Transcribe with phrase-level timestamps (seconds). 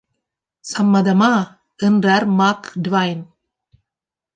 [0.65, 1.31] சம்மதமா?
[1.77, 3.23] என்றார் Mark Dwayne.